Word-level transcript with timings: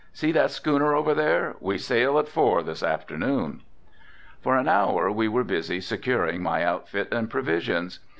See 0.13 0.31
that 0.31 0.49
schooner 0.49 0.95
over 0.95 1.13
there, 1.13 1.57
we 1.59 1.77
sail 1.77 2.17
at 2.17 2.27
four 2.27 2.63
this 2.63 2.81
afternoon." 2.81 3.61
For 4.41 4.57
an 4.57 4.67
hour 4.67 5.11
we 5.11 5.27
were 5.27 5.43
busy 5.43 5.79
securing 5.79 6.41
my 6.41 6.63
outfit 6.63 7.13
and 7.13 7.29
provisions. 7.29 7.99